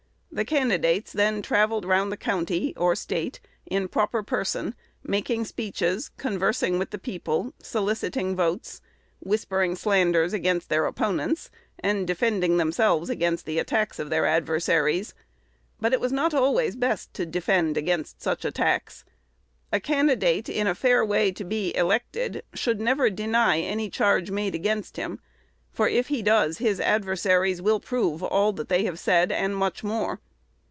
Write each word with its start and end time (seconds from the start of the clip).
The 0.33 0.45
candidates 0.45 1.11
then 1.11 1.41
travelled 1.41 1.83
around 1.83 2.09
the 2.09 2.15
county, 2.15 2.73
or 2.77 2.95
State, 2.95 3.41
in 3.65 3.89
proper 3.89 4.23
person, 4.23 4.75
making 5.03 5.43
speeches, 5.43 6.09
conversing 6.15 6.79
with 6.79 6.91
the 6.91 6.97
people, 6.97 7.53
soliciting 7.61 8.33
votes, 8.33 8.81
whispering 9.19 9.75
slanders 9.75 10.31
against 10.31 10.69
their 10.69 10.85
opponents, 10.85 11.51
and 11.79 12.07
defending 12.07 12.55
themselves 12.55 13.09
against 13.09 13.45
the 13.45 13.59
attacks 13.59 13.99
of 13.99 14.09
their 14.09 14.25
adversaries; 14.25 15.13
but 15.81 15.91
it 15.91 15.99
was 15.99 16.13
not 16.13 16.33
always 16.33 16.77
best 16.77 17.13
to 17.15 17.25
defend 17.25 17.75
against 17.75 18.21
such 18.21 18.45
attacks. 18.45 19.03
A 19.73 19.81
candidate 19.81 20.47
in 20.47 20.65
a 20.65 20.73
fair 20.73 21.03
way 21.03 21.33
to 21.33 21.43
be 21.43 21.75
elected 21.75 22.41
should 22.53 22.79
never 22.79 23.09
deny 23.09 23.59
any 23.59 23.89
charge 23.89 24.31
made 24.31 24.55
against 24.55 24.95
him; 24.95 25.19
for, 25.73 25.87
if 25.87 26.09
he 26.09 26.21
does, 26.21 26.57
his 26.57 26.81
adversaries 26.81 27.61
will 27.61 27.79
prove 27.79 28.21
all 28.21 28.51
that 28.51 28.67
they 28.67 28.83
have 28.83 28.99
said, 28.99 29.31
and 29.31 29.55
much 29.55 29.85
more. 29.85 30.19